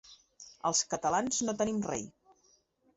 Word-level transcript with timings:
Els 0.69 0.81
catalans 0.95 1.39
no 1.47 1.57
tenim 1.63 1.87
rei! 1.93 2.13